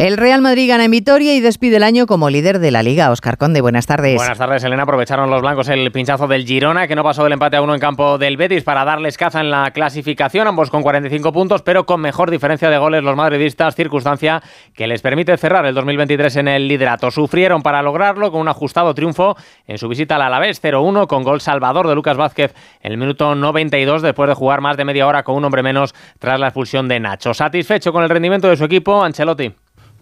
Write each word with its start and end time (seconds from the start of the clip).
El 0.00 0.16
Real 0.16 0.40
Madrid 0.40 0.66
gana 0.66 0.86
en 0.86 0.90
Vitoria 0.90 1.34
y 1.34 1.40
despide 1.40 1.76
el 1.76 1.82
año 1.82 2.06
como 2.06 2.30
líder 2.30 2.58
de 2.58 2.70
la 2.70 2.82
Liga. 2.82 3.10
Oscar 3.10 3.36
Conde, 3.36 3.60
buenas 3.60 3.84
tardes. 3.84 4.14
Buenas 4.14 4.38
tardes, 4.38 4.64
Elena. 4.64 4.84
Aprovecharon 4.84 5.28
los 5.28 5.42
blancos 5.42 5.68
el 5.68 5.92
pinchazo 5.92 6.26
del 6.26 6.46
Girona, 6.46 6.88
que 6.88 6.96
no 6.96 7.04
pasó 7.04 7.22
del 7.22 7.34
empate 7.34 7.58
a 7.58 7.62
uno 7.62 7.74
en 7.74 7.80
campo 7.80 8.16
del 8.16 8.38
Betis 8.38 8.64
para 8.64 8.86
darles 8.86 9.18
caza 9.18 9.42
en 9.42 9.50
la 9.50 9.70
clasificación, 9.72 10.46
ambos 10.48 10.70
con 10.70 10.82
45 10.82 11.34
puntos, 11.34 11.60
pero 11.60 11.84
con 11.84 12.00
mejor 12.00 12.30
diferencia 12.30 12.70
de 12.70 12.78
goles 12.78 13.04
los 13.04 13.14
madridistas, 13.14 13.76
circunstancia 13.76 14.42
que 14.72 14.86
les 14.86 15.02
permite 15.02 15.36
cerrar 15.36 15.66
el 15.66 15.74
2023 15.74 16.34
en 16.36 16.48
el 16.48 16.66
liderato. 16.66 17.10
Sufrieron 17.10 17.62
para 17.62 17.82
lograrlo 17.82 18.32
con 18.32 18.40
un 18.40 18.48
ajustado 18.48 18.94
triunfo 18.94 19.36
en 19.66 19.76
su 19.76 19.86
visita 19.86 20.14
al 20.14 20.22
Alavés 20.22 20.62
0-1 20.62 21.08
con 21.08 21.24
gol 21.24 21.42
salvador 21.42 21.86
de 21.86 21.94
Lucas 21.94 22.16
Vázquez 22.16 22.54
el 22.80 22.96
minuto 22.96 23.34
92 23.34 24.00
después 24.00 24.30
de 24.30 24.34
jugar 24.34 24.62
más 24.62 24.78
de 24.78 24.86
media 24.86 25.06
hora 25.06 25.24
con 25.24 25.34
un 25.34 25.44
hombre 25.44 25.62
menos 25.62 25.94
tras 26.18 26.40
la 26.40 26.46
expulsión 26.46 26.88
de 26.88 27.00
Nacho. 27.00 27.34
Satisfecho 27.34 27.92
con 27.92 28.02
el 28.02 28.08
rendimiento 28.08 28.48
de 28.48 28.56
su 28.56 28.64
equipo, 28.64 29.04
Ancelotti. 29.04 29.52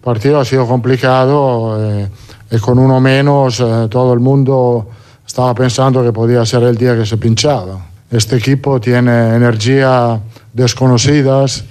Partido 0.03 0.41
ha 0.41 0.45
sido 0.45 0.67
complicado 0.67 1.77
eh, 1.81 2.09
y 2.51 2.59
con 2.59 2.79
uno 2.79 3.01
menos 3.01 3.61
eh, 3.61 3.89
todo 3.91 4.13
el 4.15 4.21
mundo 4.21 4.89
estaba 5.27 5.55
pensando 5.55 6.03
que 6.03 6.13
podía 6.13 6.45
ser 6.47 6.63
el 6.63 6.77
día 6.77 6.97
que 6.97 7.05
se 7.05 7.17
pinchaba. 7.17 7.87
Este 8.11 8.37
equipo 8.37 8.81
tiene 8.81 9.37
energía 9.37 10.19
desconocidas, 10.53 11.65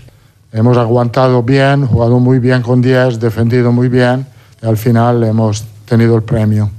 hemos 0.52 0.78
aguantado 0.78 1.42
bien, 1.42 1.88
jugado 1.88 2.20
muy 2.20 2.40
bien 2.40 2.62
con 2.62 2.82
10, 2.82 3.20
defendido 3.20 3.72
muy 3.72 3.90
bien 3.90 4.28
y 4.62 4.68
al 4.68 4.78
final 4.78 5.24
hemos 5.24 5.66
tenido 5.86 6.16
el 6.16 6.24
premio. 6.24 6.70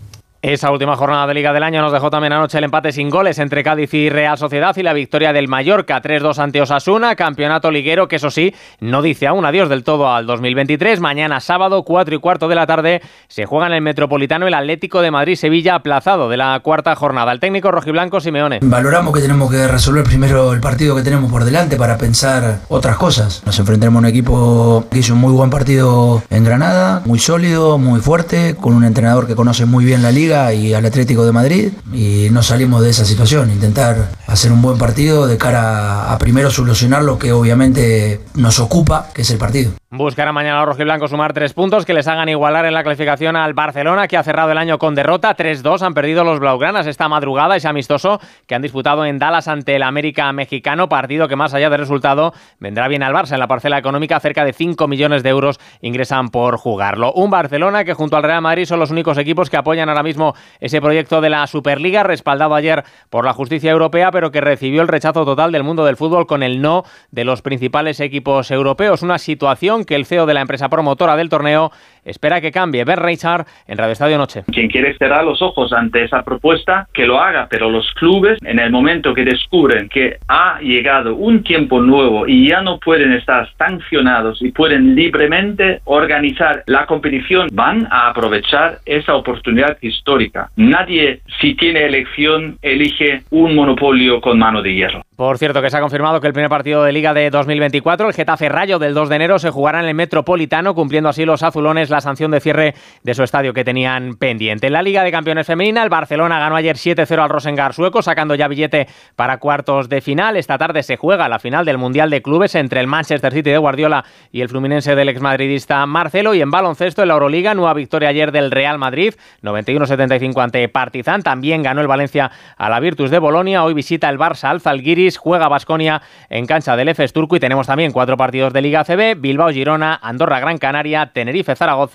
Esa 0.41 0.71
última 0.71 0.95
jornada 0.95 1.27
de 1.27 1.35
Liga 1.35 1.53
del 1.53 1.65
Año 1.65 1.83
nos 1.83 1.91
dejó 1.91 2.11
también 2.11 2.33
anoche 2.33 2.59
el 2.59 2.65
empate 2.65 2.93
sin 2.93 3.11
goles 3.11 3.41
entre 3.41 3.65
Cádiz 3.65 3.93
y 3.93 4.09
Real 4.09 4.39
Sociedad 4.39 4.77
y 4.77 4.85
la 4.85 4.93
victoria 4.93 5.33
del 5.33 5.49
Mallorca 5.49 6.01
3-2 6.01 6.39
ante 6.39 6.63
Osasuna, 6.63 7.17
campeonato 7.17 7.73
liguero 7.73 8.07
que 8.07 8.17
eso 8.17 8.31
sí, 8.31 8.55
no 8.79 9.03
dice 9.03 9.27
aún 9.27 9.45
adiós 9.45 9.69
del 9.69 9.83
todo 9.83 10.09
al 10.15 10.27
2023. 10.27 11.01
Mañana 11.01 11.41
sábado, 11.41 11.83
4 11.83 12.15
y 12.15 12.19
cuarto 12.21 12.47
de 12.47 12.55
la 12.55 12.69
tarde, 12.69 13.03
se 13.27 13.47
juega 13.47 13.67
en 13.67 13.73
el 13.73 13.83
Metropolitano 13.83 14.47
el 14.47 14.55
Atlético 14.55 15.03
de 15.03 15.11
Madrid-Sevilla 15.11 15.75
aplazado 15.75 16.29
de 16.29 16.37
la 16.37 16.61
cuarta 16.61 16.95
jornada. 16.95 17.33
El 17.33 17.41
técnico 17.41 17.73
rojiblanco 17.73 18.21
Simeone. 18.21 18.61
Valoramos 18.63 19.13
que 19.13 19.21
tenemos 19.21 19.51
que 19.51 19.67
resolver 19.67 20.05
primero 20.05 20.53
el 20.53 20.61
partido 20.61 20.95
que 20.95 21.03
tenemos 21.03 21.33
por 21.33 21.45
delante 21.45 21.77
para 21.77 21.99
pensar 21.99 22.61
otras 22.69 22.97
cosas. 22.97 23.43
Nos 23.45 23.59
enfrentaremos 23.59 23.99
a 23.99 24.07
un 24.07 24.07
equipo 24.07 24.85
que 24.89 25.01
hizo 25.01 25.15
un 25.15 25.21
muy 25.21 25.33
buen 25.33 25.51
partido 25.51 26.23
en 26.31 26.45
Granada, 26.45 27.03
muy 27.07 27.19
sólido, 27.19 27.77
muy 27.77 27.99
fuerte, 27.99 28.55
con 28.55 28.75
un 28.75 28.85
entrenador 28.85 29.27
que 29.27 29.35
conoce 29.35 29.65
muy 29.65 29.85
bien 29.85 30.01
la 30.01 30.13
liga 30.13 30.29
y 30.53 30.75
al 30.75 30.87
Atlético 30.87 31.25
de 31.25 31.33
Madrid 31.33 31.73
y 31.93 32.29
no 32.31 32.43
salimos 32.43 32.83
de 32.83 32.91
esa 32.91 33.05
situación, 33.05 33.51
intentar 33.51 34.11
hacer 34.27 34.53
un 34.53 34.63
buen 34.63 34.79
partido 34.79 35.27
de 35.27 35.37
cara 35.37 36.13
a 36.13 36.19
primero 36.19 36.51
solucionar 36.51 37.03
lo 37.03 37.19
que 37.19 37.33
obviamente 37.33 38.21
nos 38.35 38.59
ocupa, 38.59 39.11
que 39.15 39.23
es 39.23 39.31
el 39.31 39.39
partido. 39.39 39.78
Buscará 39.91 40.35
mañana 40.35 40.59
los 40.59 40.67
rojiblancos 40.67 41.09
sumar 41.09 41.33
tres 41.33 41.55
puntos 41.55 41.87
que 41.87 41.95
les 41.95 42.07
hagan 42.07 42.29
igualar 42.29 42.67
en 42.67 42.75
la 42.75 42.83
clasificación 42.83 43.37
al 43.37 43.55
Barcelona, 43.55 44.07
que 44.07 44.19
ha 44.19 44.23
cerrado 44.23 44.53
el 44.53 44.59
año 44.59 44.77
con 44.77 44.95
derrota. 44.95 45.35
3-2 45.35 45.81
han 45.81 45.95
perdido 45.95 46.25
los 46.25 46.41
Blaugranas 46.41 46.87
esta 46.87 47.09
madrugada, 47.09 47.57
ese 47.57 47.69
amistoso 47.69 48.21
que 48.47 48.55
han 48.55 48.61
disputado 48.61 49.07
en 49.07 49.19
Dallas 49.19 49.49
ante 49.49 49.77
el 49.77 49.83
América 49.83 50.31
mexicano, 50.35 50.91
partido 50.91 51.27
que 51.27 51.37
más 51.37 51.55
allá 51.55 51.71
del 51.71 51.81
resultado 51.81 52.35
vendrá 52.61 52.87
bien 52.87 53.03
al 53.03 53.15
Barça 53.15 53.33
en 53.33 53.39
la 53.39 53.47
parcela 53.47 53.79
económica, 53.79 54.21
cerca 54.21 54.45
de 54.45 54.53
5 54.53 54.87
millones 54.89 55.23
de 55.23 55.31
euros 55.31 55.59
ingresan 55.81 56.29
por 56.29 56.59
jugarlo. 56.59 57.15
Un 57.15 57.31
Barcelona 57.31 57.85
que 57.85 57.95
junto 57.95 58.19
al 58.19 58.25
Real 58.25 58.43
Madrid 58.43 58.67
son 58.67 58.81
los 58.81 58.91
únicos 58.91 59.17
equipos 59.17 59.49
que 59.49 59.57
apoyan 59.57 59.89
ahora 59.89 60.03
mismo 60.03 60.35
ese 60.61 60.83
proyecto 60.83 61.23
de 61.23 61.31
la 61.31 61.47
Superliga, 61.47 62.03
respaldado 62.03 62.55
ayer 62.55 62.85
por 63.09 63.25
la 63.25 63.33
justicia 63.33 63.71
europea, 63.71 64.11
pero 64.11 64.31
que 64.33 64.43
recibió 64.43 64.83
el 64.83 64.89
rechazo 64.89 65.25
total 65.25 65.51
del 65.51 65.65
mundo 65.65 65.87
del 65.87 65.97
fútbol 65.97 66.27
con 66.27 66.43
el 66.43 66.61
no 66.61 66.85
de 67.11 67.25
los 67.25 67.41
principales 67.41 68.01
equipos 68.01 68.51
europeos. 68.51 69.03
Una 69.03 69.17
situación 69.17 69.78
que 69.85 69.95
el 69.95 70.07
CEO 70.07 70.27
de 70.27 70.35
la 70.35 70.41
empresa 70.41 70.69
promotora 70.69 71.17
del 71.17 71.29
torneo 71.29 71.73
espera 72.09 72.41
que 72.41 72.51
cambie. 72.51 72.85
Ben 72.85 72.99
Richard 72.99 73.47
en 73.67 73.79
Radio 73.79 73.93
Estadio 73.93 74.19
Noche. 74.19 74.45
Quien 74.53 74.69
quiere 74.69 74.97
cerrar 74.97 75.25
los 75.25 75.41
ojos 75.43 75.73
ante 75.73 76.05
esa 76.05 76.23
propuesta, 76.23 76.89
que 76.93 77.07
lo 77.07 77.21
haga, 77.21 77.47
pero 77.51 77.71
los 77.71 77.91
clubes, 77.95 78.39
en 78.45 78.59
el 78.59 78.71
momento 78.71 79.15
que 79.15 79.25
descubren 79.25 79.89
que 79.89 80.19
ha 80.29 80.61
llegado 80.61 81.15
un 81.15 81.43
tiempo 81.43 81.81
nuevo 81.81 82.27
y 82.27 82.49
ya 82.49 82.61
no 82.61 82.79
pueden 82.79 83.13
estar 83.13 83.49
sancionados 83.57 84.41
y 84.43 84.53
pueden 84.53 84.95
libremente 84.95 85.81
organizar 85.85 86.63
la 86.67 86.87
competición, 86.87 87.49
van 87.53 87.87
a 87.91 88.09
aprovechar 88.09 88.79
esa 88.87 89.15
oportunidad 89.15 89.77
histórica. 89.81 90.51
Nadie, 90.57 91.21
si 91.41 91.55
tiene 91.55 91.87
elección, 91.87 92.59
elige 92.63 93.23
un 93.31 93.55
monopolio 93.55 94.21
con 94.21 94.39
mano 94.39 94.63
de 94.63 94.75
hierro. 94.75 95.03
Por 95.17 95.37
cierto, 95.39 95.61
que 95.61 95.71
se 95.71 95.77
ha 95.77 95.81
confirmado 95.81 96.21
que 96.21 96.29
el 96.29 96.33
primer 96.33 96.49
partido 96.49 96.85
de 96.85 96.93
Liga 96.93 97.13
de 97.13 97.31
2024, 97.31 98.09
el 98.09 98.15
Getafe 98.15 98.49
Rayo 98.49 98.79
del 98.79 98.95
2 98.95 99.09
de 99.09 99.17
enero, 99.17 99.39
se 99.41 99.51
jugará 99.51 99.81
en 99.81 99.89
el 99.89 99.95
Metropolitano, 99.95 100.75
cumpliendo 100.75 101.09
así 101.09 101.25
los 101.25 101.43
azulones 101.43 101.91
la 101.91 101.98
sanción 102.01 102.31
de 102.31 102.41
cierre 102.41 102.75
de 103.03 103.15
su 103.15 103.23
estadio 103.23 103.53
que 103.53 103.65
tenían 103.65 104.15
pendiente. 104.15 104.67
En 104.67 104.73
la 104.73 104.83
Liga 104.83 105.03
de 105.03 105.11
Campeones 105.11 105.47
Femenina, 105.47 105.83
el 105.83 105.89
Barcelona 105.89 106.39
ganó 106.39 106.57
ayer 106.57 106.77
7-0 106.77 107.23
al 107.23 107.29
Rosengar 107.29 107.75
sueco, 107.75 108.03
sacando 108.03 108.35
ya 108.35 108.49
billete 108.49 108.89
para 109.17 109.39
cuartos 109.39 109.89
de 109.89 110.01
final. 110.01 110.37
Esta 110.37 110.59
tarde 110.59 110.83
se 110.83 110.97
juega 110.97 111.29
la 111.29 111.39
final 111.39 111.65
del 111.65 111.79
Mundial 111.79 112.11
de 112.11 112.23
Clubes 112.23 112.55
entre 112.55 112.81
el 112.81 112.87
Manchester 112.87 113.33
City 113.33 113.51
de 113.51 113.59
Guardiola 113.59 114.05
y 114.33 114.41
el 114.41 114.49
Fluminense 114.49 114.95
del 114.95 115.09
exmadridista 115.09 115.85
Marcelo. 115.87 116.35
Y 116.35 116.41
en 116.41 116.51
baloncesto, 116.51 117.03
en 117.03 117.09
la 117.09 117.15
Euroliga, 117.15 117.55
nueva 117.55 117.75
victoria 117.75 118.09
ayer 118.09 118.33
del 118.33 118.51
Real 118.51 118.79
Madrid, 118.79 119.15
91-75 119.43 120.43
ante 120.43 120.69
Partizan. 120.69 121.23
También 121.23 121.63
ganó 121.63 121.81
el 121.81 121.87
Valencia 121.87 122.31
a 122.57 122.69
la 122.69 122.81
Virtus 122.81 123.11
de 123.11 123.19
Bolonia. 123.19 123.65
Hoy 123.65 123.75
visita 123.75 124.09
el 124.09 124.19
Barça 124.19 124.49
al 124.51 124.61
Zalgiris 124.61 125.19
juega 125.19 125.49
Basconia 125.49 126.03
en 126.29 126.47
cancha 126.47 126.77
del 126.77 126.89
EFES 126.89 127.13
Turco 127.13 127.37
y 127.37 127.41
tenemos 127.41 127.67
también 127.67 127.93
cuatro 127.93 128.17
partidos 128.17 128.53
de 128.53 128.63
Liga 128.63 128.85
CB, 128.85 129.21
Bilbao 129.21 129.51
Girona, 129.51 129.99
Andorra 130.03 130.41
Gran 130.41 130.59
Canaria, 130.59 131.11
Tenerife 131.13 131.57
Zaragoza 131.57 131.88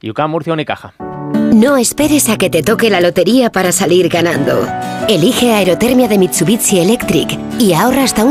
y 0.00 0.10
UCAM 0.10 0.30
Murcia. 0.30 0.54
No 1.52 1.76
esperes 1.76 2.28
a 2.28 2.38
que 2.38 2.50
te 2.50 2.62
toque 2.62 2.90
la 2.90 3.00
lotería 3.00 3.50
para 3.50 3.72
salir 3.72 4.08
ganando. 4.08 4.68
Elige 5.08 5.52
Aerotermia 5.52 6.06
de 6.06 6.18
Mitsubishi 6.18 6.78
Electric 6.78 7.36
y 7.58 7.72
ahorra 7.72 8.04
hasta 8.04 8.24
un 8.24 8.28